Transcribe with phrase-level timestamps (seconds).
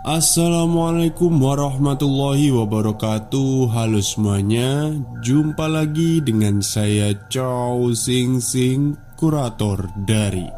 [0.00, 3.68] Assalamualaikum warahmatullahi wabarakatuh.
[3.68, 4.96] Halo semuanya.
[5.20, 10.48] Jumpa lagi dengan saya Chow Sing Sing Kurator dari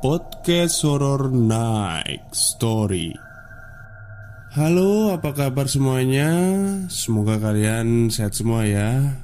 [0.00, 3.12] Podcast Horror Night Story.
[4.56, 6.32] Halo apa kabar semuanya?
[6.88, 9.20] Semoga kalian sehat semua ya.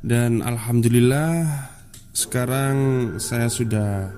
[0.00, 1.68] Dan Alhamdulillah
[2.16, 2.76] Sekarang
[3.20, 4.08] saya sudah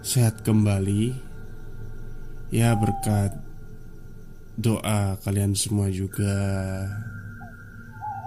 [0.00, 1.25] Sehat kembali
[2.54, 3.34] Ya berkat
[4.54, 6.34] doa kalian semua juga.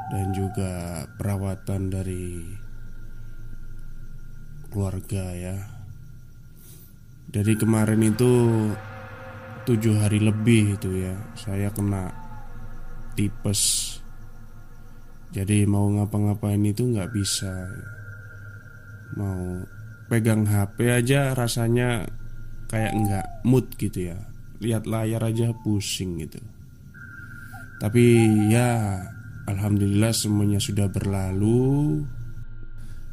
[0.09, 2.41] Dan juga perawatan dari
[4.73, 5.57] keluarga ya.
[7.29, 8.31] Dari kemarin itu
[9.69, 11.13] tujuh hari lebih itu ya.
[11.37, 12.09] Saya kena
[13.13, 13.95] tipes.
[15.29, 17.53] Jadi mau ngapa-ngapain itu nggak bisa.
[19.13, 19.61] Mau
[20.09, 22.09] pegang HP aja rasanya
[22.69, 24.17] kayak nggak mood gitu ya.
[24.61, 26.39] Lihat layar aja pusing gitu.
[27.81, 28.05] Tapi
[28.53, 29.01] ya
[29.49, 32.05] alhamdulillah semuanya sudah berlalu.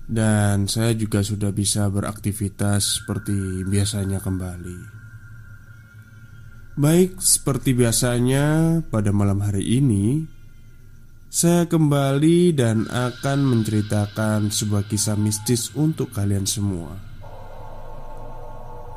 [0.07, 4.95] Dan saya juga sudah bisa beraktivitas seperti biasanya kembali.
[6.77, 10.29] Baik, seperti biasanya pada malam hari ini
[11.27, 17.06] Saya kembali dan akan menceritakan sebuah kisah mistis untuk kalian semua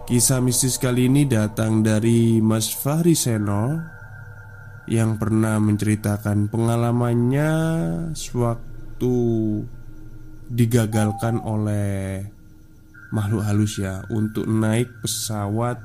[0.09, 3.77] Kisah mistis kali ini datang dari Mas Fahri Seno
[4.89, 7.53] Yang pernah menceritakan pengalamannya
[8.17, 9.17] Sewaktu
[10.49, 12.25] digagalkan oleh
[13.13, 15.77] makhluk halus ya Untuk naik pesawat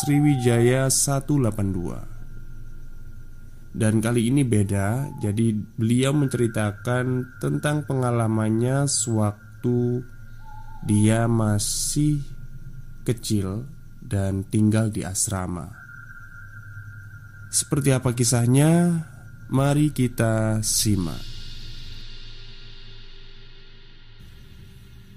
[0.00, 10.00] Sriwijaya 182 Dan kali ini beda Jadi beliau menceritakan tentang pengalamannya Sewaktu
[10.88, 12.37] dia masih
[13.08, 13.64] kecil
[14.04, 15.72] dan tinggal di asrama.
[17.48, 19.00] Seperti apa kisahnya?
[19.48, 21.24] Mari kita simak.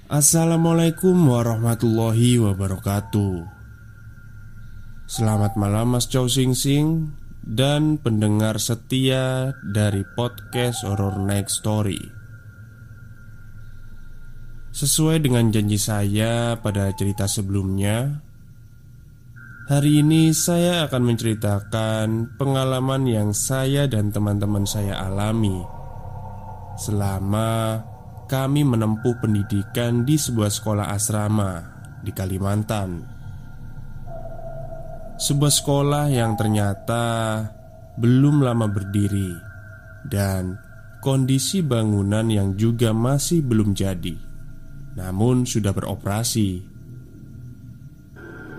[0.07, 3.47] Assalamualaikum warahmatullahi wabarakatuh.
[5.07, 7.11] Selamat malam Mas Chow Sing Sing
[7.43, 12.20] dan pendengar setia dari podcast Horror Next Story.
[14.71, 18.23] Sesuai dengan janji saya pada cerita sebelumnya,
[19.67, 25.59] hari ini saya akan menceritakan pengalaman yang saya dan teman-teman saya alami
[26.79, 27.83] selama
[28.31, 31.51] kami menempuh pendidikan di sebuah sekolah asrama
[31.99, 33.03] di Kalimantan.
[35.19, 37.03] Sebuah sekolah yang ternyata
[37.99, 39.35] belum lama berdiri
[40.07, 40.55] dan
[41.03, 44.30] kondisi bangunan yang juga masih belum jadi
[44.95, 46.67] namun sudah beroperasi.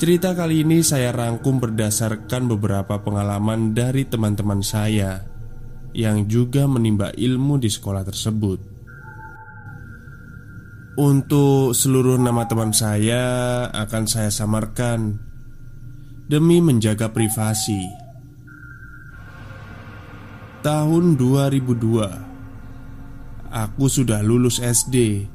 [0.03, 5.23] Cerita kali ini saya rangkum berdasarkan beberapa pengalaman dari teman-teman saya
[5.95, 8.59] yang juga menimba ilmu di sekolah tersebut.
[10.99, 15.17] Untuk seluruh nama teman saya akan saya samarkan
[16.27, 17.81] demi menjaga privasi.
[20.67, 22.33] Tahun 2002
[23.53, 25.29] Aku sudah lulus SD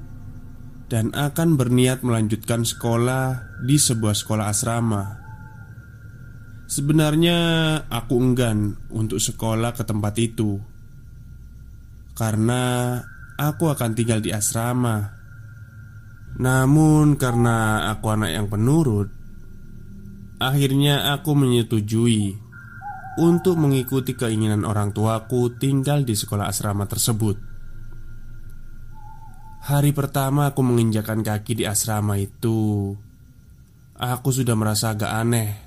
[0.88, 5.04] dan akan berniat melanjutkan sekolah di sebuah sekolah asrama.
[6.68, 7.38] Sebenarnya
[7.88, 10.60] aku enggan untuk sekolah ke tempat itu
[12.18, 12.98] karena
[13.38, 15.16] aku akan tinggal di asrama.
[16.38, 19.10] Namun, karena aku anak yang penurut,
[20.38, 22.38] akhirnya aku menyetujui
[23.18, 27.57] untuk mengikuti keinginan orang tuaku tinggal di sekolah asrama tersebut.
[29.68, 32.96] Hari pertama aku menginjakan kaki di asrama itu.
[34.00, 35.60] Aku sudah merasa agak aneh.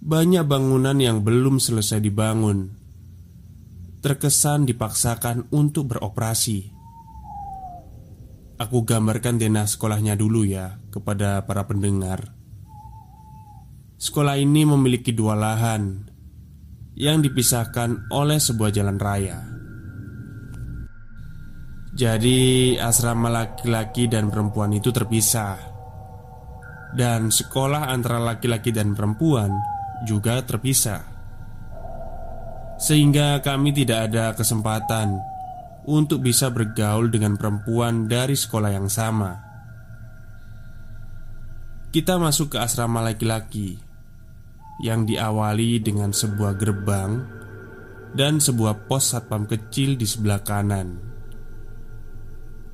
[0.00, 2.72] Banyak bangunan yang belum selesai dibangun.
[4.00, 6.72] Terkesan dipaksakan untuk beroperasi.
[8.64, 12.32] Aku gambarkan denah sekolahnya dulu ya Kepada para pendengar.
[14.00, 16.08] Sekolah ini memiliki dua lahan
[16.96, 19.55] Yang dipisahkan oleh sebuah jalan raya
[21.96, 25.56] jadi, asrama laki-laki dan perempuan itu terpisah,
[26.92, 29.48] dan sekolah antara laki-laki dan perempuan
[30.04, 31.00] juga terpisah,
[32.76, 35.16] sehingga kami tidak ada kesempatan
[35.88, 39.32] untuk bisa bergaul dengan perempuan dari sekolah yang sama.
[41.96, 43.72] Kita masuk ke asrama laki-laki
[44.84, 47.24] yang diawali dengan sebuah gerbang
[48.12, 51.15] dan sebuah pos satpam kecil di sebelah kanan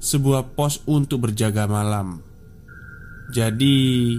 [0.02, 2.18] sebuah pos untuk berjaga malam.
[3.30, 4.18] Jadi,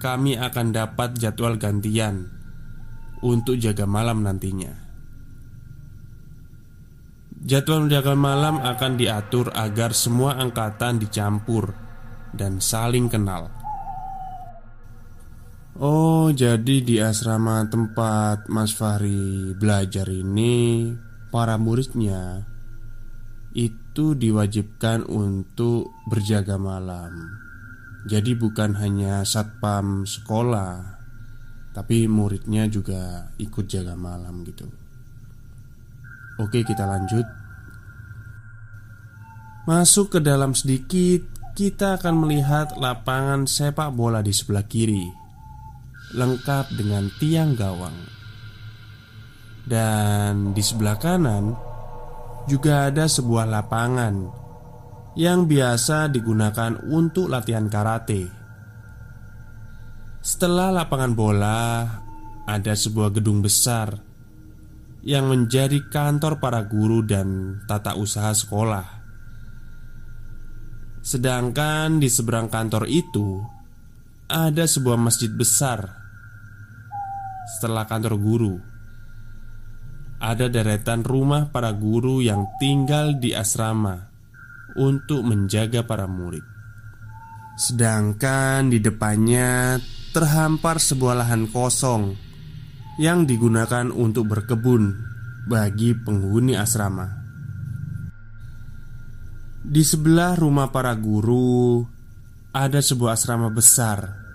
[0.00, 2.32] kami akan dapat jadwal gantian
[3.20, 4.72] untuk jaga malam nantinya.
[7.38, 11.70] Jadwal jaga malam akan diatur agar semua angkatan dicampur
[12.34, 13.52] dan saling kenal.
[15.78, 20.90] Oh, jadi di asrama tempat Mas Fahri belajar ini,
[21.30, 22.42] para muridnya
[23.54, 27.38] itu diwajibkan untuk berjaga malam.
[28.06, 30.98] Jadi, bukan hanya satpam sekolah,
[31.74, 34.66] tapi muridnya juga ikut jaga malam gitu.
[36.38, 37.26] Oke, kita lanjut.
[39.66, 41.26] Masuk ke dalam sedikit,
[41.58, 45.10] kita akan melihat lapangan sepak bola di sebelah kiri
[46.14, 47.98] lengkap dengan tiang gawang.
[49.68, 51.67] Dan di sebelah kanan
[52.48, 54.14] juga ada sebuah lapangan
[55.20, 58.32] yang biasa digunakan untuk latihan karate.
[60.24, 61.60] Setelah lapangan bola,
[62.48, 64.00] ada sebuah gedung besar
[65.04, 68.86] yang menjadi kantor para guru dan tata usaha sekolah.
[71.04, 73.40] Sedangkan di seberang kantor itu
[74.28, 75.88] ada sebuah masjid besar
[77.56, 78.67] setelah kantor guru.
[80.18, 84.10] Ada deretan rumah para guru yang tinggal di asrama
[84.74, 86.42] untuk menjaga para murid.
[87.54, 89.78] Sedangkan di depannya
[90.10, 92.18] terhampar sebuah lahan kosong
[92.98, 94.94] yang digunakan untuk berkebun
[95.46, 97.06] bagi penghuni asrama.
[99.62, 101.86] Di sebelah rumah para guru
[102.50, 104.28] ada sebuah asrama besar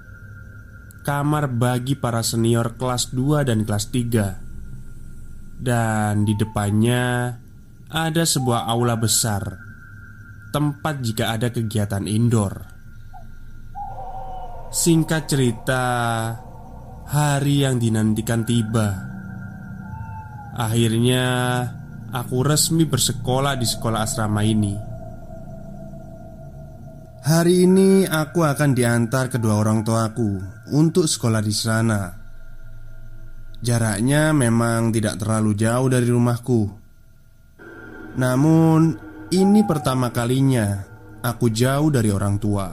[1.03, 4.42] kamar bagi para senior kelas 2 dan kelas 3
[5.63, 7.31] Dan di depannya
[7.87, 9.47] ada sebuah aula besar
[10.51, 12.53] Tempat jika ada kegiatan indoor.
[14.69, 15.83] Singkat cerita
[17.07, 18.91] Hari yang dinantikan tiba.
[20.53, 21.25] Akhirnya
[22.13, 24.77] Aku resmi bersekolah di sekolah asrama ini.
[27.25, 30.37] Hari ini aku akan diantar kedua orang tuaku
[30.77, 32.22] untuk sekolah di sana.
[33.63, 36.67] Jaraknya memang tidak terlalu jauh dari rumahku.
[38.19, 38.99] Namun,
[39.31, 40.83] ini pertama kalinya
[41.23, 42.67] aku jauh dari orang tua.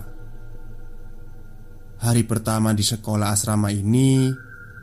[1.94, 4.34] Hari pertama di sekolah asrama ini,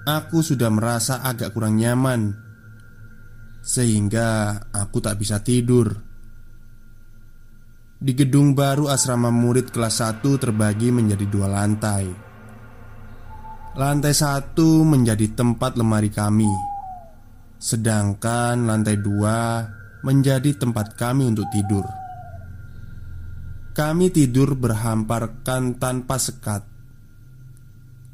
[0.08, 2.32] aku sudah merasa agak kurang nyaman,
[3.60, 5.92] sehingga aku tak bisa tidur.
[8.00, 12.27] Di gedung baru asrama murid kelas 1 terbagi menjadi dua lantai
[13.78, 16.50] Lantai satu menjadi tempat lemari kami.
[17.62, 19.70] Sedangkan lantai dua
[20.02, 21.86] menjadi tempat kami untuk tidur.
[23.78, 26.66] Kami tidur berhamparkan tanpa sekat.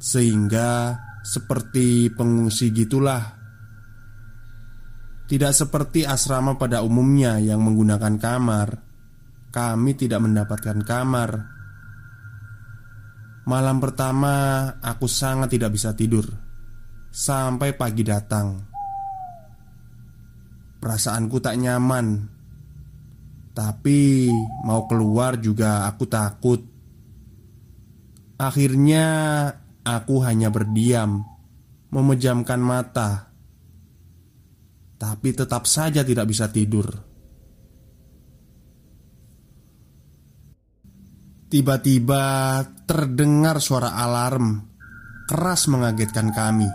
[0.04, 3.24] Sehingga seperti pengungsi gitulah.
[5.32, 8.84] Tidak seperti asrama pada umumnya yang menggunakan kamar.
[9.48, 11.53] Kami tidak mendapatkan kamar.
[13.44, 16.24] Malam pertama, aku sangat tidak bisa tidur
[17.12, 18.64] sampai pagi datang.
[20.80, 22.24] Perasaanku tak nyaman,
[23.52, 24.32] tapi
[24.64, 26.62] mau keluar juga aku takut.
[28.40, 29.08] Akhirnya,
[29.84, 31.24] aku hanya berdiam,
[31.92, 33.28] memejamkan mata,
[34.96, 37.13] tapi tetap saja tidak bisa tidur.
[41.54, 44.58] Tiba-tiba terdengar suara alarm
[45.30, 46.66] keras mengagetkan kami.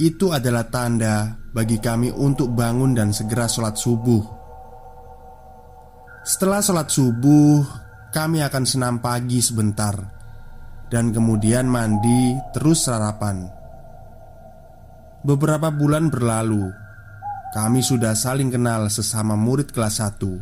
[0.00, 4.24] Itu adalah tanda bagi kami untuk bangun dan segera sholat subuh.
[6.24, 7.60] Setelah sholat subuh,
[8.08, 10.00] kami akan senam pagi sebentar
[10.88, 13.44] dan kemudian mandi, terus sarapan.
[15.20, 16.72] Beberapa bulan berlalu,
[17.52, 20.40] kami sudah saling kenal sesama murid kelas 1.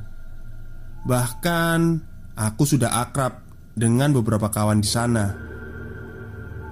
[1.02, 2.07] Bahkan
[2.38, 3.42] Aku sudah akrab
[3.74, 5.26] dengan beberapa kawan di sana.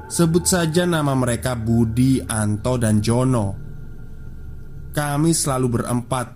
[0.06, 3.58] Sebut saja nama mereka Budi, Anto, dan Jono.
[4.94, 6.26] Kami selalu berempat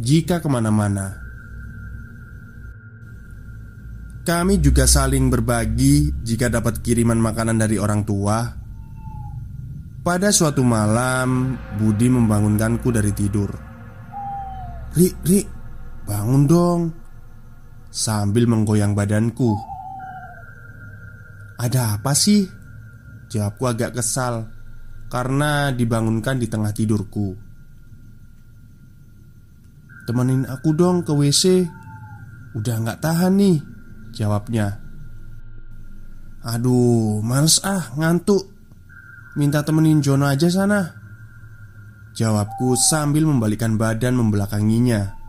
[0.00, 1.20] jika ke mana-mana.
[4.24, 8.40] Kami juga saling berbagi jika dapat kiriman makanan dari orang tua.
[10.00, 13.52] Pada suatu malam, Budi membangunkanku dari tidur.
[14.96, 15.40] "Ri, Ri,
[16.08, 17.01] bangun dong
[17.92, 19.52] sambil menggoyang badanku.
[21.60, 22.48] "Ada apa sih?"
[23.28, 24.48] Jawabku agak kesal
[25.08, 27.36] karena dibangunkan di tengah tidurku.
[30.08, 31.68] "Temenin aku dong ke WC."
[32.56, 33.60] "Udah nggak tahan nih,"
[34.16, 34.82] jawabnya.
[36.42, 38.50] Aduh, males ah, ngantuk
[39.38, 40.90] Minta temenin Jono aja sana
[42.18, 45.21] Jawabku sambil membalikkan badan membelakanginya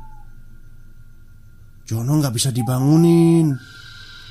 [1.84, 3.52] Jono nggak bisa dibangunin.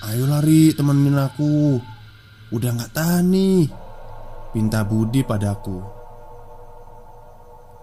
[0.08, 1.78] Ayo lari temenin aku.
[2.52, 3.82] Udah nggak tahan nih.
[4.52, 5.80] Pinta Budi padaku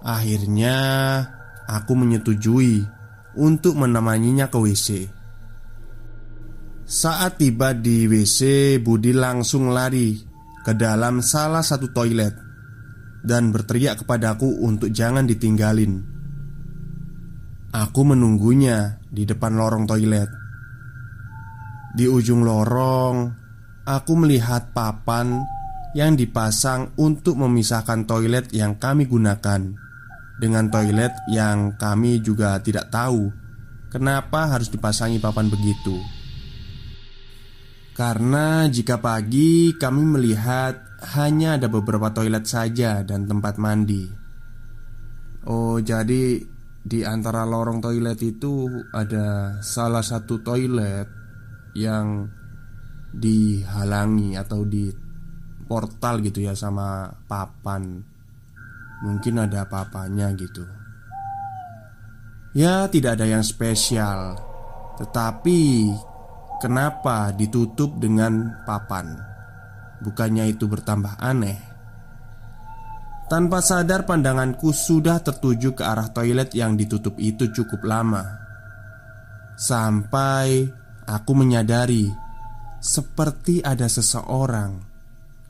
[0.05, 0.77] Akhirnya
[1.65, 2.85] aku menyetujui
[3.41, 4.87] Untuk menemaninya ke WC
[6.85, 10.13] Saat tiba di WC Budi langsung lari
[10.61, 12.37] Ke dalam salah satu toilet
[13.25, 16.18] Dan berteriak kepadaku untuk jangan ditinggalin
[17.69, 20.29] Aku menunggunya di depan lorong toilet.
[21.93, 23.29] Di ujung lorong,
[23.85, 25.45] aku melihat papan
[25.93, 29.89] yang dipasang untuk memisahkan toilet yang kami gunakan
[30.39, 33.29] dengan toilet yang kami juga tidak tahu
[33.93, 35.97] kenapa harus dipasangi papan begitu.
[37.93, 44.07] Karena jika pagi kami melihat hanya ada beberapa toilet saja dan tempat mandi.
[45.43, 46.39] Oh, jadi
[46.79, 51.07] di antara lorong toilet itu ada salah satu toilet
[51.75, 52.25] yang
[53.09, 54.87] dihalangi atau di
[55.69, 58.01] portal gitu ya sama papan.
[58.99, 60.65] Mungkin ada apa-apanya gitu.
[62.57, 64.35] Ya, tidak ada yang spesial.
[64.97, 65.93] Tetapi
[66.59, 69.15] kenapa ditutup dengan papan?
[70.01, 71.78] Bukannya itu bertambah aneh?
[73.29, 78.25] Tanpa sadar pandanganku sudah tertuju ke arah toilet yang ditutup itu cukup lama.
[79.53, 80.65] Sampai
[81.05, 82.09] aku menyadari
[82.81, 84.81] Seperti ada seseorang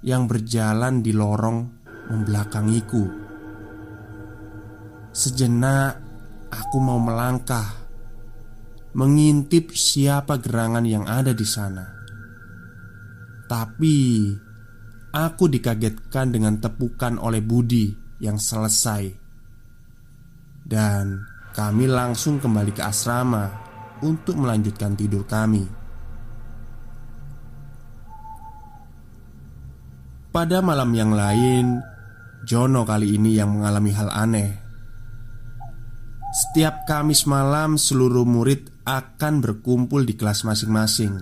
[0.04, 1.60] Yang berjalan di lorong
[2.12, 3.06] membelakangiku.
[5.16, 6.04] Sejenak
[6.52, 7.80] aku mau melangkah
[8.92, 11.86] Mengintip siapa gerangan yang ada di sana.
[13.48, 13.96] Tapi
[15.10, 17.90] Aku dikagetkan dengan tepukan oleh Budi
[18.22, 19.10] yang selesai.
[20.62, 23.50] Dan kami langsung kembali ke asrama
[24.06, 25.66] Untuk melanjutkan tidur kami.
[30.30, 31.82] Pada malam yang lain
[32.46, 34.52] Jono kali ini yang mengalami hal aneh.
[36.30, 41.18] Setiap Kamis malam seluruh murid akan berkumpul di kelas masing-masing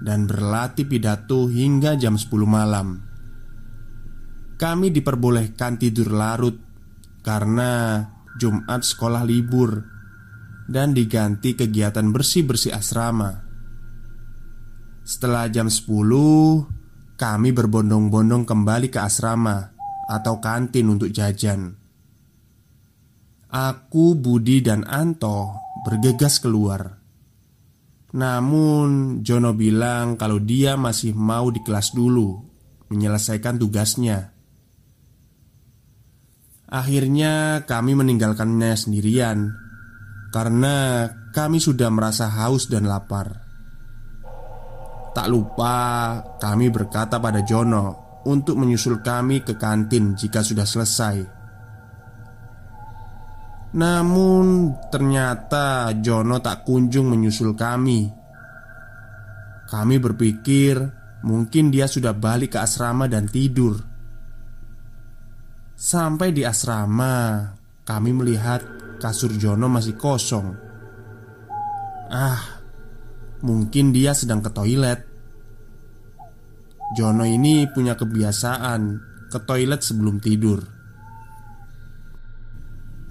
[0.00, 3.09] Dan berlatih pidato hingga jam 10 malam
[4.60, 6.52] kami diperbolehkan tidur larut
[7.24, 8.04] karena
[8.36, 9.80] Jumat sekolah libur
[10.68, 13.40] dan diganti kegiatan bersih-bersih asrama.
[15.00, 19.72] Setelah jam 10, kami berbondong-bondong kembali ke asrama
[20.12, 21.80] atau kantin untuk jajan.
[23.48, 25.56] Aku, Budi, dan Anto
[25.88, 27.00] bergegas keluar.
[28.12, 32.38] Namun, Jono bilang kalau dia masih mau di kelas dulu
[32.92, 34.39] menyelesaikan tugasnya.
[36.70, 39.50] Akhirnya kami meninggalkannya sendirian
[40.30, 41.02] Karena
[41.34, 43.42] kami sudah merasa haus dan lapar.
[45.10, 45.74] Tak lupa
[46.38, 51.16] kami berkata pada Jono Untuk menyusul kami ke kantin jika sudah selesai.
[53.74, 58.06] Namun ternyata Jono tak kunjung menyusul kami.
[59.66, 60.78] Kami berpikir
[61.26, 63.89] mungkin dia sudah balik ke asrama dan tidur
[65.80, 67.40] Sampai di asrama,
[67.88, 68.60] kami melihat
[69.00, 70.52] kasur Jono masih kosong.
[72.12, 72.60] Ah,
[73.40, 75.00] mungkin dia sedang ke toilet.
[76.92, 78.80] Jono ini punya kebiasaan
[79.32, 80.60] ke toilet sebelum tidur.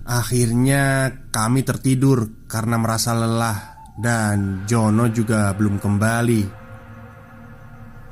[0.05, 6.41] Akhirnya kami tertidur karena merasa lelah dan Jono juga belum kembali.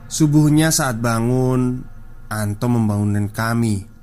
[0.10, 1.78] Subuhnya saat bangun,
[2.26, 3.97] Anto membangunkan kami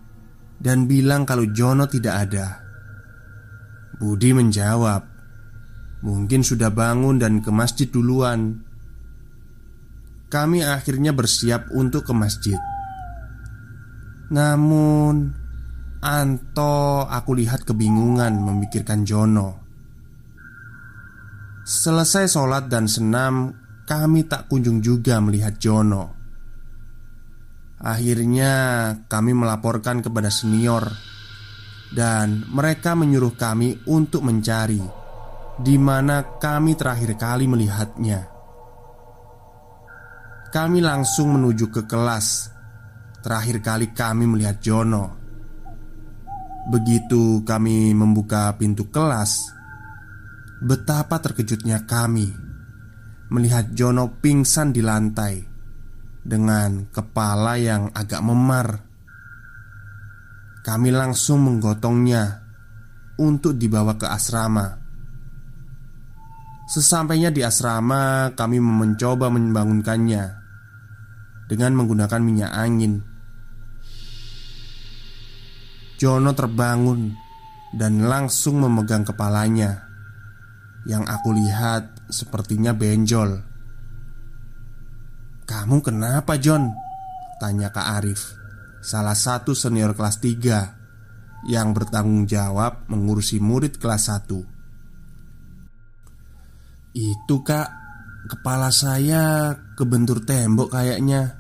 [0.64, 2.64] dan bilang kalau Jono tidak ada.
[4.00, 5.04] Budi menjawab,
[6.00, 8.64] "Mungkin sudah bangun dan ke masjid duluan."
[10.33, 12.59] Kami akhirnya bersiap untuk ke masjid.
[14.33, 15.37] Namun,
[16.00, 19.62] Anto aku lihat kebingungan memikirkan Jono.
[21.64, 23.56] Selesai sholat dan senam,
[23.88, 26.24] kami tak kunjung juga melihat Jono.
[27.84, 28.52] Akhirnya
[29.04, 30.88] kami melaporkan kepada senior.
[31.94, 34.82] Dan mereka menyuruh kami untuk mencari
[35.54, 38.20] di mana kami terakhir kali melihatnya.
[40.50, 42.50] Kami langsung menuju ke kelas.
[43.22, 45.24] Terakhir kali kami melihat Jono.
[46.64, 49.52] Begitu kami membuka pintu kelas
[50.64, 52.32] Betapa terkejutnya kami
[53.28, 55.53] Melihat Jono pingsan di lantai
[56.25, 58.81] dengan kepala yang agak memar.
[60.64, 62.40] Kami langsung menggotongnya
[63.21, 64.81] untuk dibawa ke asrama.
[66.64, 70.25] Sesampainya di asrama, kami mencoba membangunkannya
[71.45, 73.04] dengan menggunakan minyak angin.
[76.00, 77.12] Jono terbangun
[77.76, 79.85] dan langsung memegang kepalanya,
[80.88, 83.53] yang aku lihat sepertinya benjol.
[85.44, 86.72] "Kamu kenapa, John?"
[87.38, 88.36] tanya Kak Arif,
[88.80, 94.54] salah satu senior kelas 3 yang bertanggung jawab mengurusi murid kelas 1.
[96.94, 97.84] Itu kak
[98.24, 101.36] Kepala saya kebentur tembok kayaknya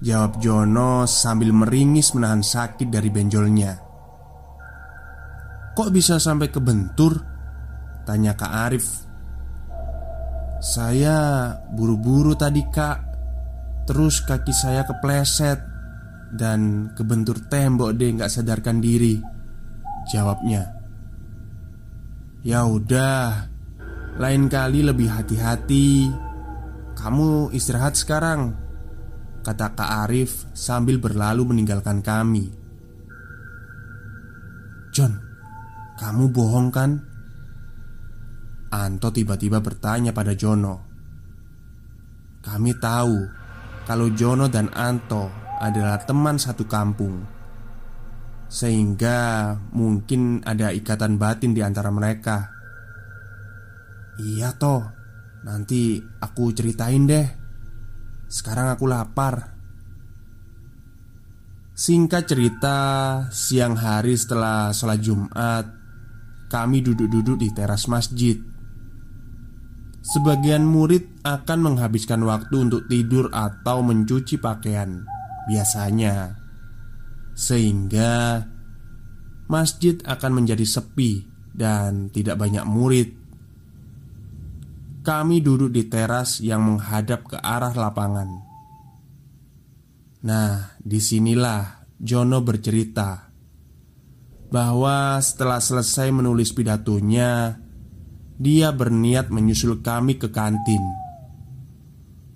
[0.00, 3.76] Jawab Jono sambil meringis menahan sakit dari benjolnya
[5.76, 7.20] Kok bisa sampai kebentur?
[8.08, 8.86] Tanya Kak Arif
[10.66, 11.18] Saya
[11.70, 12.98] buru-buru tadi kak.
[13.86, 15.62] Terus kaki saya kepleset
[16.34, 19.14] Dan kebentur tembok deh nggak sadarkan diri
[20.10, 20.74] Jawabnya.
[22.42, 23.46] Ya udah
[24.18, 26.10] lain kali lebih hati-hati.
[26.98, 28.66] Kamu istirahat sekarang
[29.46, 32.50] Kata Kak Arif sambil berlalu meninggalkan kami.
[34.90, 35.14] John,
[36.02, 36.98] kamu bohong kan?
[38.70, 40.82] Anto tiba-tiba bertanya pada Jono.
[42.42, 43.16] Kami tahu
[43.86, 45.30] kalau Jono dan Anto
[45.62, 47.24] adalah teman satu kampung
[48.46, 52.50] Sehingga mungkin ada ikatan batin di antara mereka.
[54.22, 54.82] Iya toh
[55.46, 57.26] Nanti aku ceritain deh.
[58.26, 59.54] Sekarang aku lapar.
[61.76, 62.78] Singkat cerita
[63.28, 65.64] Siang hari setelah sholat jumat
[66.48, 68.55] Kami duduk-duduk di teras masjid
[70.06, 75.02] Sebagian murid akan menghabiskan waktu untuk tidur atau mencuci pakaian
[75.50, 76.38] Biasanya
[77.34, 78.46] Sehingga
[79.50, 83.26] Masjid akan menjadi sepi Dan tidak banyak murid
[85.06, 88.26] kami duduk di teras yang menghadap ke arah lapangan.
[90.26, 93.30] Nah, di sinilah Jono bercerita
[94.50, 97.54] bahwa setelah selesai menulis pidatonya,
[98.36, 100.80] dia berniat menyusul kami ke kantin.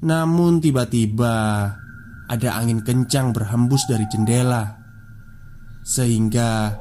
[0.00, 1.34] Namun, tiba-tiba
[2.30, 4.80] ada angin kencang berhembus dari jendela,
[5.84, 6.76] sehingga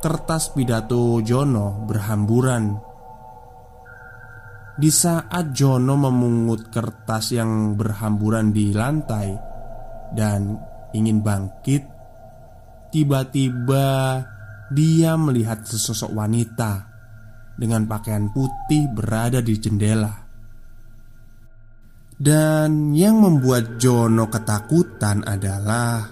[0.00, 2.92] kertas pidato Jono berhamburan
[4.72, 9.36] di saat Jono memungut kertas yang berhamburan di lantai
[10.16, 10.56] dan
[10.96, 11.84] ingin bangkit,
[12.88, 13.86] tiba-tiba
[14.72, 16.91] dia melihat sesosok wanita
[17.62, 20.10] dengan pakaian putih berada di jendela.
[22.18, 26.10] Dan yang membuat Jono ketakutan adalah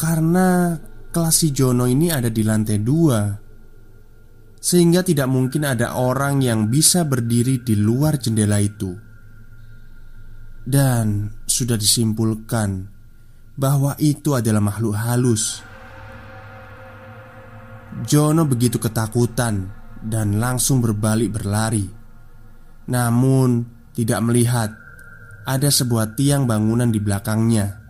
[0.00, 0.80] karena
[1.12, 3.20] kelas si Jono ini ada di lantai dua
[4.60, 8.96] sehingga tidak mungkin ada orang yang bisa berdiri di luar jendela itu.
[10.64, 12.88] Dan sudah disimpulkan
[13.60, 15.64] bahwa itu adalah makhluk halus.
[18.04, 21.86] Jono begitu ketakutan dan langsung berbalik berlari.
[22.90, 24.70] Namun, tidak melihat
[25.44, 27.80] ada sebuah tiang bangunan di belakangnya,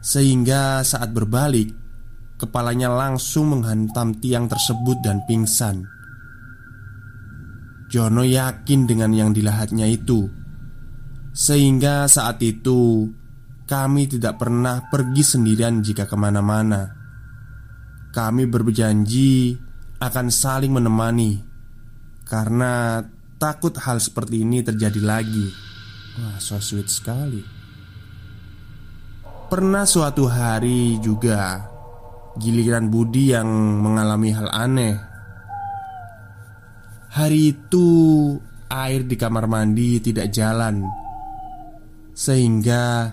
[0.00, 1.80] sehingga saat berbalik
[2.40, 5.84] Kepalanya langsung menghantam tiang tersebut dan pingsan.
[7.92, 10.24] Jono yakin dengan yang dilihatnya itu.
[11.36, 13.12] Sehingga saat itu
[13.68, 16.90] Kami tidak pernah pergi sendirian jika ke mana-mana.
[18.10, 19.54] Kami berjanji
[20.00, 21.36] akan saling menemani
[22.24, 23.04] Karena
[23.36, 25.48] takut hal seperti ini terjadi lagi.
[26.20, 27.42] Wah so sweet sekali.
[29.50, 31.66] Pernah suatu hari juga
[32.38, 33.50] Giliran Budi yang
[33.82, 34.94] mengalami hal aneh.
[37.10, 37.88] Hari itu
[38.70, 40.86] air di kamar mandi tidak jalan
[42.14, 43.10] Sehingga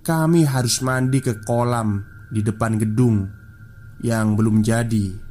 [0.00, 2.00] kami harus mandi ke kolam
[2.32, 3.28] di depan gedung
[4.00, 5.23] yang belum jadi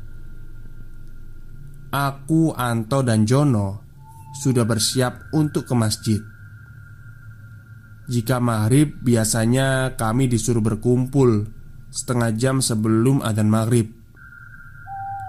[1.94, 3.86] Aku, Anto, dan Jono
[4.34, 6.18] sudah bersiap untuk ke masjid.
[8.10, 11.46] Jika maghrib biasanya kami disuruh berkumpul
[11.94, 13.94] setengah jam sebelum adzan maghrib.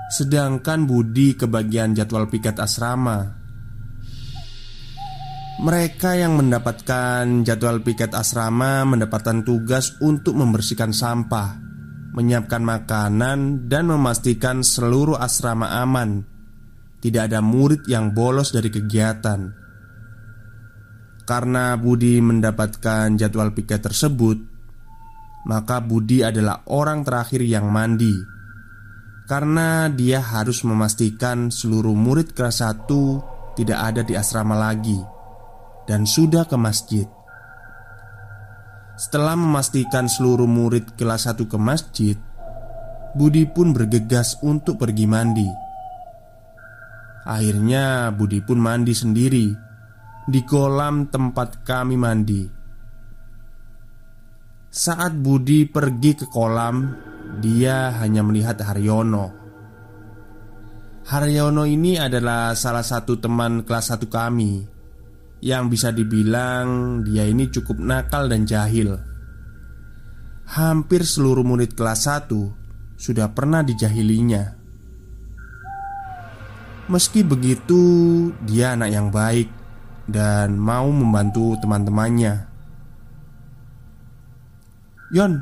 [0.09, 3.45] Sedangkan Budi kebagian jadwal piket asrama.
[5.61, 11.63] Mereka yang mendapatkan jadwal piket asrama mendapatkan tugas untuk membersihkan sampah
[12.15, 16.34] Menyiapkan makanan dan memastikan seluruh asrama aman
[17.05, 19.53] Tidak ada murid yang bolos dari kegiatan.
[21.29, 24.41] Karena Budi mendapatkan jadwal piket tersebut
[25.45, 28.13] Maka Budi adalah orang terakhir yang mandi.
[29.29, 32.89] Karena dia harus memastikan seluruh murid kelas 1
[33.57, 35.01] tidak ada di asrama lagi
[35.85, 37.05] Dan sudah ke masjid.
[38.97, 42.17] Setelah memastikan seluruh murid kelas 1 ke masjid
[43.13, 45.64] Budi pun bergegas untuk pergi mandi
[47.25, 49.49] Akhirnya Budi pun mandi sendiri.
[50.25, 52.45] Di kolam tempat kami mandi.
[54.69, 56.97] Saat Budi pergi ke kolam
[57.41, 59.27] Dia hanya melihat Haryono.
[61.05, 64.65] Haryono ini adalah salah satu teman kelas satu kami.
[65.45, 68.97] Yang bisa dibilang dia ini cukup nakal dan jahil.
[70.45, 74.64] Hampir seluruh murid kelas 1 Sudah pernah dijahilinya
[76.85, 77.81] Meski begitu,
[78.45, 79.49] dia anak yang baik
[80.05, 82.45] dan mau membantu teman-temannya.
[85.17, 85.41] "Yon,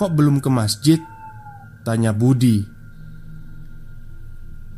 [0.00, 1.00] kok belum ke masjid?"
[1.84, 2.64] tanya Budi.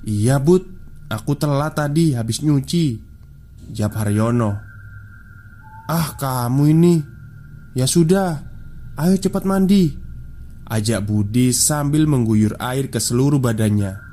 [0.02, 0.66] "Iya, Bud,
[1.06, 2.98] aku telat tadi habis nyuci."
[3.70, 4.50] jawab Haryono.
[5.86, 6.94] "Ah, kamu ini.
[7.78, 8.42] Ya sudah,
[8.98, 10.06] ayo cepat mandi."
[10.66, 14.05] ajak Budi sambil mengguyur air ke seluruh badannya.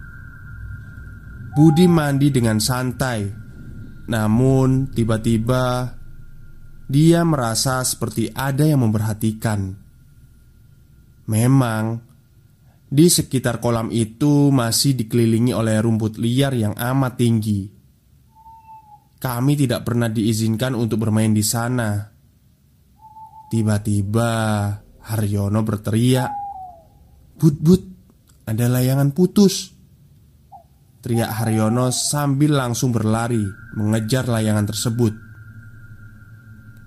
[1.54, 3.30] Budi mandi dengan santai.
[4.10, 5.96] Namun tiba-tiba
[6.84, 9.70] Dia merasa seperti ada yang memperhatikan.
[11.30, 11.84] Memang
[12.90, 17.70] Di sekitar kolam itu masih dikelilingi oleh rumput liar yang amat tinggi.
[19.22, 22.02] Kami tidak pernah diizinkan untuk bermain di sana.
[23.54, 24.30] Tiba-tiba
[25.06, 26.32] Haryono berteriak
[27.38, 27.84] But but
[28.50, 29.74] Ada layangan putus
[31.04, 33.44] Teriak Haryono sambil langsung berlari
[33.76, 35.12] mengejar layangan tersebut.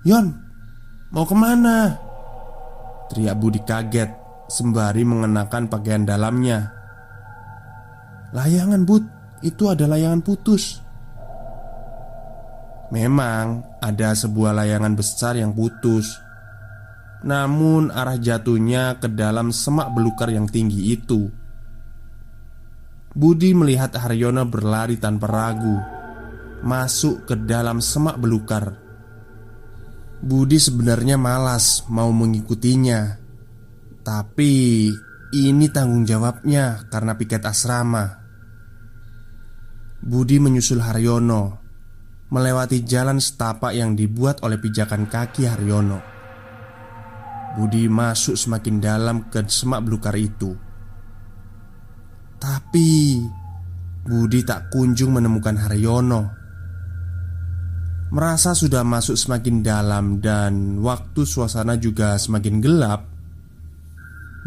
[0.09, 0.33] Yon,
[1.13, 1.93] mau ke mana?
[3.13, 4.09] Teriak Budi kaget
[4.49, 6.73] sembari mengenakan pakaian dalamnya.
[8.33, 9.05] Layangan Bud,
[9.45, 10.81] itu ada layangan putus.
[12.89, 16.17] Memang ada sebuah layangan besar yang putus.
[17.21, 21.29] Namun arah jatuhnya ke dalam semak belukar yang tinggi itu
[23.17, 25.73] Budi melihat Haryono berlari tanpa ragu
[26.61, 28.77] Masuk ke dalam semak belukar.
[30.21, 33.17] Budi sebenarnya malas mau mengikutinya
[34.05, 34.53] Tapi
[35.33, 38.21] ini tanggung jawabnya karena piket asrama.
[39.97, 41.65] Budi menyusul Haryono
[42.29, 46.05] Melewati jalan setapak yang dibuat oleh pijakan kaki Haryono
[47.57, 50.66] Budi masuk semakin dalam ke semak belukar itu
[52.37, 53.21] tapi
[54.07, 56.21] Budi tak kunjung menemukan Haryono.
[58.07, 63.17] Merasa sudah masuk semakin dalam dan waktu suasana juga semakin gelap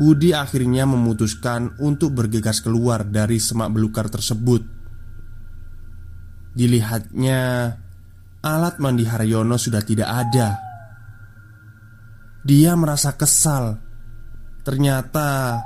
[0.00, 4.64] Budi akhirnya memutuskan untuk bergegas keluar dari semak belukar tersebut.
[6.56, 7.68] Dilihatnya
[8.40, 10.56] Alat mandi Haryono sudah tidak ada.
[12.40, 13.76] Dia merasa kesal.
[14.64, 15.60] Ternyata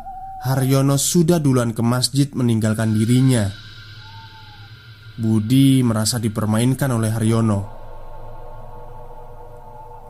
[0.44, 3.48] Haryono sudah duluan ke masjid meninggalkan dirinya.
[5.16, 7.60] Budi merasa dipermainkan oleh Haryono.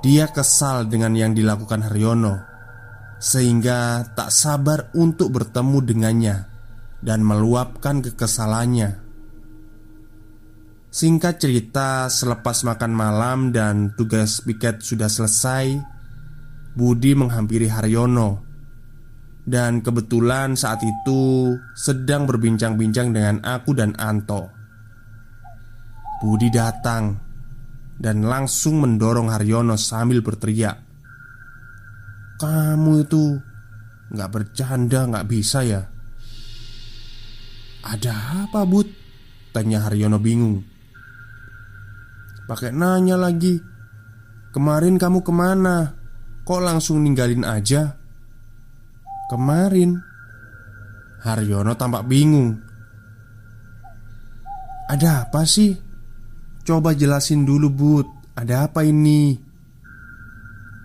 [0.03, 2.43] Dia kesal dengan yang dilakukan Haryono,
[3.23, 6.37] sehingga tak sabar untuk bertemu dengannya
[6.99, 9.07] dan meluapkan kekesalannya.
[10.91, 15.79] Singkat cerita, selepas makan malam dan tugas piket sudah selesai,
[16.75, 18.54] Budi menghampiri Haryono
[19.45, 24.49] dan kebetulan saat itu sedang berbincang-bincang dengan aku dan Anto
[26.25, 27.21] Budi datang
[28.01, 30.81] Dan langsung mendorong Haryono sambil berteriak
[32.41, 33.37] Kamu itu
[34.09, 35.85] Gak bercanda gak bisa ya
[37.85, 38.89] Ada apa Bud?
[39.53, 40.65] Tanya Haryono bingung
[42.49, 43.61] Pakai nanya lagi
[44.57, 45.93] Kemarin kamu ke mana?
[46.49, 48.04] Kok langsung ninggalin aja?
[49.25, 49.97] Kemarin.
[51.25, 52.61] Haryono tampak bingung.
[54.85, 55.73] Ada apa sih?
[56.61, 58.07] Coba jelasin dulu Bud.
[58.37, 59.33] Ada apa ini?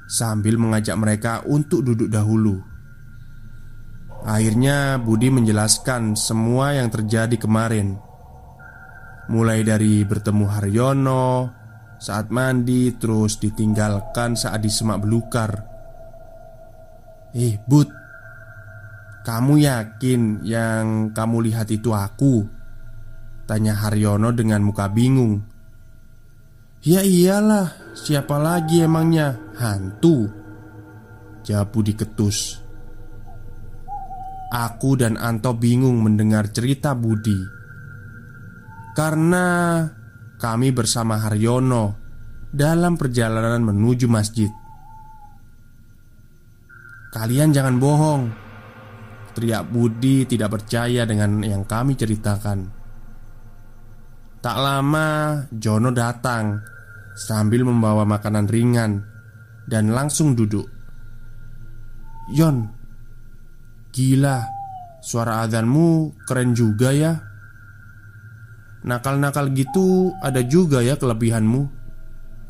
[0.07, 2.55] Sambil mengajak mereka untuk duduk dahulu.
[4.23, 7.99] Akhirnya Budi menjelaskan semua yang terjadi kemarin.
[9.29, 11.27] Mulai dari bertemu Haryono
[12.01, 15.51] Saat mandi Terus ditinggalkan saat di semak belukar.
[17.35, 17.98] Eh Bud
[19.19, 22.47] kamu yakin yang kamu lihat itu aku?
[23.43, 25.43] Tanya Haryono dengan muka bingung.
[26.79, 29.35] Ya iyalah, siapa lagi emangnya?
[29.59, 30.31] Hantu.
[31.43, 32.63] Jawab Budi ketus.
[34.49, 37.37] Aku dan Anto bingung mendengar cerita Budi.
[38.97, 39.85] Karena
[40.41, 42.01] kami bersama Haryono
[42.49, 44.49] Dalam perjalanan menuju masjid.
[47.13, 48.48] Kalian jangan bohong
[49.35, 52.79] Teriak Budi tidak percaya dengan yang kami ceritakan.
[54.39, 55.07] Tak lama
[55.51, 56.63] Jono datang
[57.11, 59.03] Sambil membawa makanan ringan
[59.67, 60.63] Dan langsung duduk.
[62.31, 62.63] Yon
[63.91, 64.59] Gila
[64.99, 67.15] Suara adhanmu keren juga ya.
[68.83, 71.61] Nakal-nakal gitu ada juga ya kelebihanmu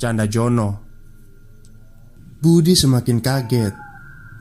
[0.01, 0.81] Canda Jono.
[2.41, 3.75] Budi semakin kaget.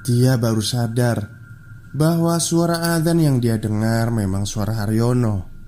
[0.09, 1.38] Dia baru sadar
[1.99, 5.59] Bahwa suara adzan yang dia dengar memang suara Haryono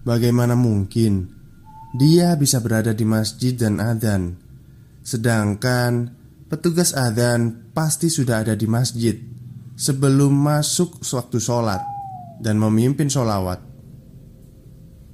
[0.00, 1.28] Bagaimana mungkin
[1.92, 4.38] dia bisa berada di masjid dan adzan,
[5.04, 6.08] sedangkan
[6.48, 9.18] petugas adzan pasti sudah ada di masjid
[9.76, 11.82] sebelum masuk waktu sholat
[12.40, 13.60] dan memimpin sholawat.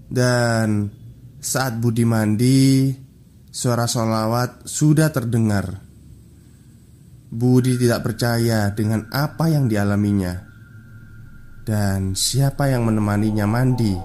[0.06, 0.92] Dan
[1.42, 2.94] saat Budi mandi,
[3.50, 5.85] suara sholawat sudah terdengar.
[7.26, 10.46] Budi tidak percaya dengan apa yang dialaminya,
[11.66, 13.98] dan siapa yang menemaninya mandi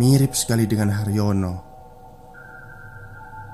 [0.00, 1.68] mirip sekali dengan Haryono.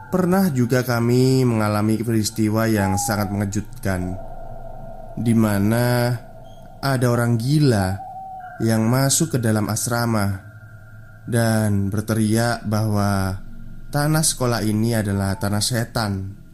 [0.06, 4.14] Pernah juga kami mengalami peristiwa yang sangat mengejutkan,
[5.18, 6.14] di mana
[6.78, 7.98] ada orang gila
[8.62, 10.46] yang masuk ke dalam asrama
[11.26, 13.42] dan berteriak bahwa
[13.90, 16.45] tanah sekolah ini adalah tanah setan.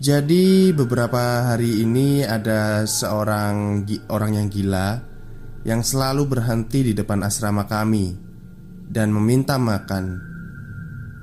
[0.00, 4.96] Jadi beberapa hari ini ada seorang orang yang gila
[5.68, 8.16] yang selalu berhenti di depan asrama kami
[8.88, 10.16] dan meminta makan.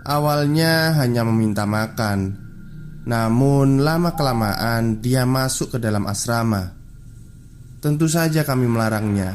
[0.06, 2.38] Awalnya hanya meminta makan,
[3.10, 6.78] namun lama-kelamaan dia masuk ke dalam asrama.
[7.82, 9.34] Tentu saja kami melarangnya.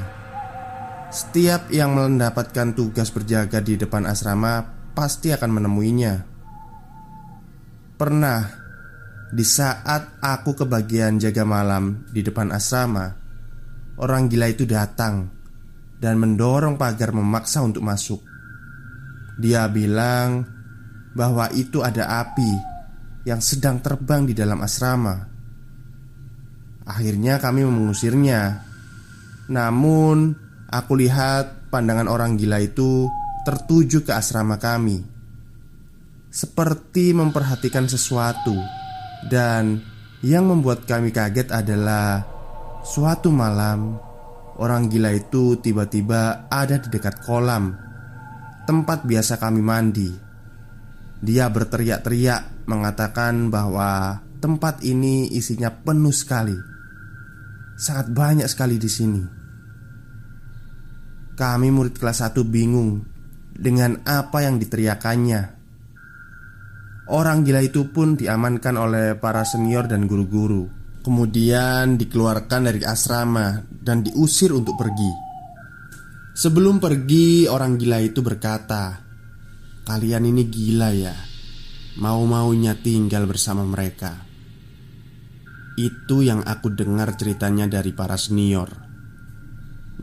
[1.10, 4.62] Setiap yang mendapatkan tugas berjaga di depan asrama
[4.94, 6.14] pasti akan menemuinya.
[7.98, 8.61] Pernah
[9.32, 13.08] di saat aku kebagian jaga malam di depan asrama,
[13.96, 15.32] orang gila itu datang
[15.96, 18.20] dan mendorong pagar memaksa untuk masuk.
[19.40, 20.44] Dia bilang
[21.16, 22.52] bahwa itu ada api
[23.24, 25.16] yang sedang terbang di dalam asrama.
[26.84, 28.68] Akhirnya kami mengusirnya.
[29.48, 30.36] Namun,
[30.68, 33.08] aku lihat pandangan orang gila itu
[33.48, 35.00] tertuju ke asrama kami.
[36.28, 38.81] Seperti memperhatikan sesuatu
[39.26, 39.82] dan
[40.22, 42.22] yang membuat kami kaget adalah
[42.86, 43.98] suatu malam
[44.52, 47.74] Orang gila itu tiba-tiba ada di dekat kolam
[48.62, 50.10] Tempat biasa kami mandi.
[51.22, 56.54] Dia berteriak-teriak mengatakan bahwa tempat ini isinya penuh sekali
[57.74, 59.22] Sangat banyak sekali di sini.
[61.34, 63.02] Kami murid kelas 1 bingung
[63.50, 65.61] Dengan apa yang diteriakannya
[67.12, 74.06] Orang gila itu pun diamankan oleh para senior dan guru-guru Kemudian dikeluarkan dari asrama dan
[74.06, 75.10] diusir untuk pergi.
[76.30, 79.02] Sebelum pergi, orang gila itu berkata,
[79.82, 81.10] "Kalian ini gila ya,
[81.98, 84.14] mau-maunya tinggal bersama mereka."
[85.74, 88.70] Itu yang aku dengar ceritanya dari para senior.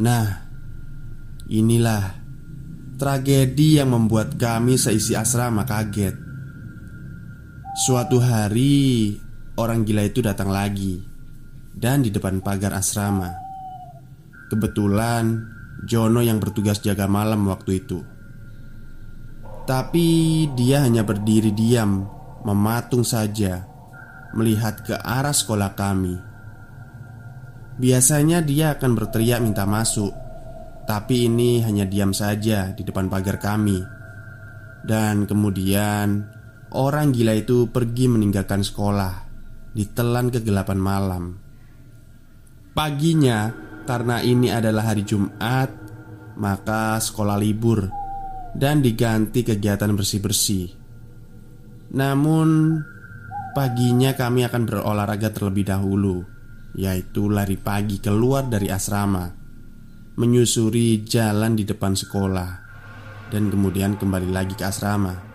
[0.03, 0.27] Nah,
[1.47, 2.03] inilah
[2.99, 6.28] tragedi yang membuat kami seisi asrama kaget.
[7.77, 9.13] Suatu hari,
[9.53, 11.05] orang gila itu datang lagi
[11.77, 13.29] dan di depan pagar asrama.
[14.49, 15.45] Kebetulan
[15.85, 18.03] Jono yang bertugas jaga malam waktu itu.
[19.69, 22.09] Tapi dia hanya berdiri diam,
[22.41, 23.63] mematung saja,
[24.33, 26.17] melihat ke arah sekolah kami.
[27.79, 30.11] Biasanya dia akan berteriak minta masuk,
[30.89, 33.79] tapi ini hanya diam saja di depan pagar kami.
[34.83, 36.38] Dan kemudian
[36.73, 39.13] orang gila itu pergi meninggalkan sekolah
[39.73, 41.23] ditelan kegelapan malam.
[42.73, 43.53] Paginya,
[43.85, 45.69] karena ini adalah hari Jumat,
[46.37, 47.89] maka sekolah libur
[48.53, 50.77] dan diganti kegiatan bersih-bersih.
[51.89, 52.79] Namun,
[53.57, 56.21] paginya kami akan berolahraga terlebih dahulu,
[56.77, 59.25] yaitu lari pagi keluar dari asrama,
[60.15, 62.51] menyusuri jalan di depan sekolah,
[63.33, 65.28] dan kemudian kembali lagi ke asrama.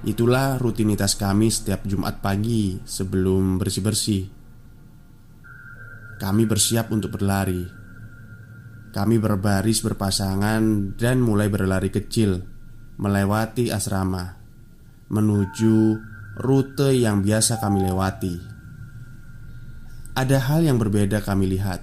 [0.00, 4.32] Itulah rutinitas kami setiap Jumat pagi sebelum bersih-bersih.
[6.16, 7.68] Kami bersiap untuk berlari.
[8.96, 12.40] Kami berbaris berpasangan dan mulai berlari kecil
[12.96, 14.40] melewati asrama.
[15.10, 15.98] menuju
[16.38, 18.38] rute yang biasa kami lewati.
[20.14, 21.82] Ada hal yang berbeda kami lihat.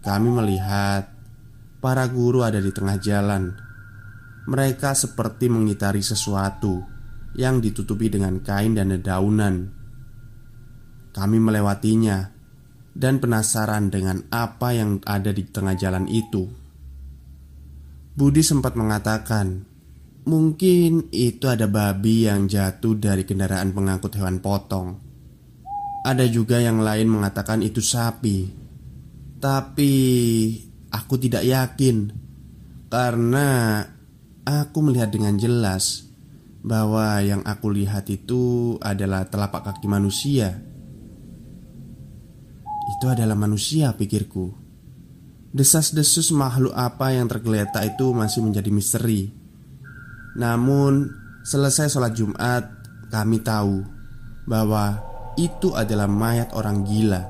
[0.00, 1.12] Kami melihat
[1.84, 3.52] para guru ada di tengah jalan.
[4.48, 6.93] Mereka seperti mengitari sesuatu
[7.34, 9.70] yang ditutupi dengan kain dan dedaunan.
[11.14, 12.30] Kami melewatinya
[12.94, 16.46] dan penasaran dengan apa yang ada di tengah jalan itu.
[18.14, 19.66] Budi sempat mengatakan,
[20.26, 25.02] "Mungkin itu ada babi yang jatuh dari kendaraan pengangkut hewan potong."
[26.06, 28.46] Ada juga yang lain mengatakan itu sapi,
[29.42, 29.94] tapi
[30.94, 32.12] aku tidak yakin
[32.92, 33.80] karena
[34.46, 36.03] aku melihat dengan jelas
[36.64, 40.56] bahwa yang aku lihat itu adalah telapak kaki manusia.
[42.96, 44.64] Itu adalah manusia pikirku.
[45.52, 49.28] Desas-desus makhluk apa yang tergeletak itu masih menjadi misteri.
[50.34, 51.06] Namun
[51.46, 52.66] selesai sholat Jumat
[53.06, 53.86] Kami tahu
[54.50, 54.98] bahwa
[55.38, 57.22] itu adalah mayat orang gila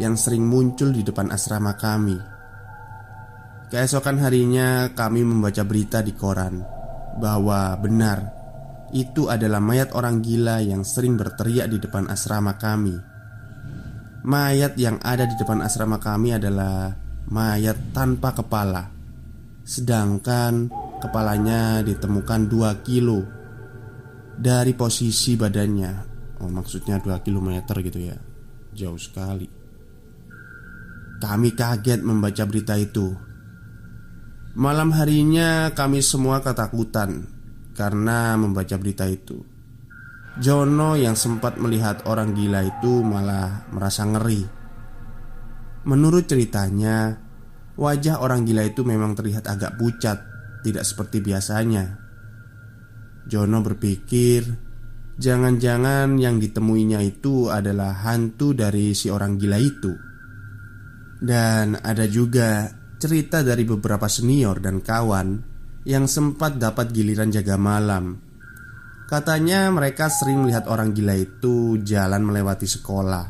[0.00, 2.16] Yang sering muncul di depan asrama kami.
[3.68, 6.64] Keesokan harinya kami membaca berita di koran
[7.20, 8.39] Bahwa benar
[8.90, 12.98] Itu adalah mayat orang gila yang sering berteriak di depan asrama kami.
[14.26, 16.90] Mayat yang ada di depan asrama kami adalah
[17.30, 18.90] mayat tanpa kepala.
[19.62, 20.66] Sedangkan
[20.98, 23.22] kepalanya ditemukan 2 kilo
[24.40, 25.92] Dari posisi badannya.
[26.40, 28.16] Oh maksudnya 2 kilometer gitu ya.
[28.72, 29.44] Jauh sekali.
[31.20, 33.12] Kami kaget membaca berita itu.
[34.56, 37.39] Malam harinya kami semua ketakutan
[37.80, 39.40] Karena membaca berita itu
[40.38, 44.46] Jono yang sempat melihat orang gila itu malah merasa ngeri.
[45.90, 47.18] Menurut ceritanya,
[47.74, 50.22] wajah orang gila itu memang terlihat agak pucat,
[50.62, 51.98] tidak seperti biasanya.
[53.26, 54.46] Jono berpikir,
[55.18, 59.92] jangan-jangan yang ditemuinya itu adalah hantu dari si orang gila itu.
[61.20, 65.49] Dan ada juga cerita dari beberapa senior dan kawan
[65.84, 68.20] yang sempat dapat giliran jaga malam.
[69.08, 73.26] Katanya mereka sering melihat orang gila itu jalan melewati sekolah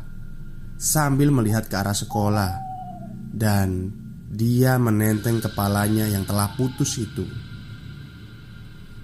[0.81, 2.53] Sambil melihat ke arah sekolah.
[3.33, 3.93] Dan
[4.33, 7.25] dia menenteng kepalanya yang telah putus itu.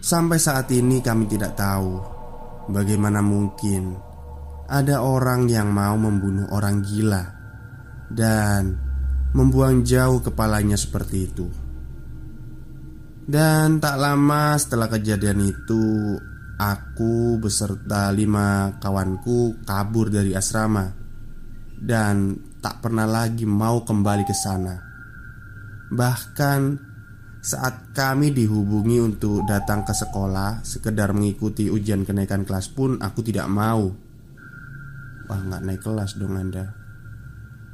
[0.01, 1.99] Sampai saat ini kami tidak tahu
[2.69, 3.97] Bagaimana mungkin
[4.69, 7.23] Ada orang yang mau membunuh orang gila
[8.13, 8.77] Dan
[9.33, 11.66] Membuang jauh kepalanya seperti itu
[13.27, 16.15] Dan tak lama setelah kejadian itu
[16.57, 20.89] Aku beserta lima kawanku kabur dari asrama.
[21.77, 24.73] Dan tak pernah lagi mau kembali ke sana.
[25.93, 26.61] Bahkan
[27.37, 33.45] saat kami dihubungi untuk datang ke sekolah Sekedar mengikuti ujian kenaikan kelas pun aku tidak
[33.45, 33.93] mau.
[35.29, 36.73] Wah nggak naik kelas dong anda.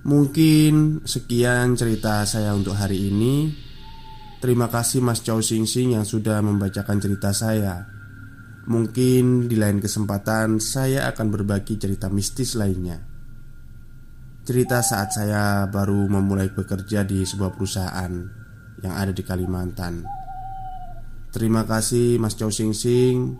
[0.03, 3.47] Mungkin sekian cerita saya untuk hari ini
[4.43, 7.87] Terima kasih Mas Chow Sing Sing yang sudah membacakan cerita saya
[8.63, 12.95] Mungkin di lain kesempatan saya akan berbagi cerita mistis lainnya.
[14.47, 18.11] Cerita saat saya baru memulai bekerja di sebuah perusahaan
[18.79, 20.07] yang ada di Kalimantan.
[21.35, 23.35] Terima kasih Mas Chow Sing Sing.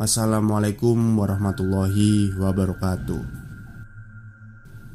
[0.00, 3.47] Wassalamualaikum warahmatullahi wabarakatuh.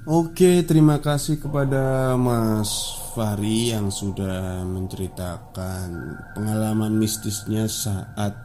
[0.03, 2.67] Oke, terima kasih kepada Mas
[3.15, 8.35] Fahri yang sudah menceritakan pengalaman mistisnya saat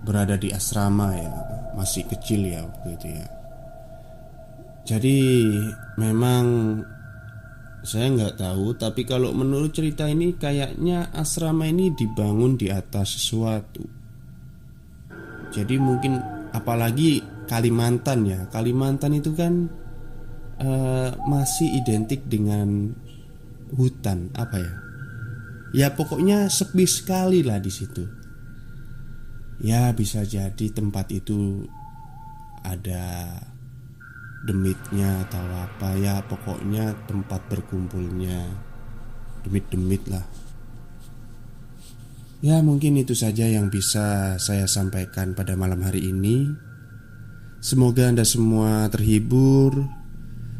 [0.00, 1.28] berada di asrama ya
[1.76, 3.28] masih kecil ya waktu itu ya.
[4.88, 5.20] Jadi
[6.00, 6.44] memang
[7.84, 13.84] saya nggak tahu tapi kalau menurut cerita ini kayaknya asrama ini dibangun di atas sesuatu.
[15.52, 16.16] Jadi mungkin
[16.56, 18.46] apalagi Kalimantan ya.
[18.46, 19.66] Kalimantan itu kan
[20.60, 22.92] uh, masih identik dengan
[23.74, 24.74] hutan apa ya?
[25.70, 28.04] Ya pokoknya sepi sekali lah di situ.
[29.60, 31.68] Ya bisa jadi tempat itu
[32.66, 33.38] ada
[34.44, 35.94] demitnya atau apa.
[36.00, 38.50] Ya pokoknya tempat berkumpulnya
[39.46, 40.26] demit-demit lah.
[42.40, 46.48] Ya mungkin itu saja yang bisa saya sampaikan pada malam hari ini.
[47.60, 49.99] Semoga Anda semua terhibur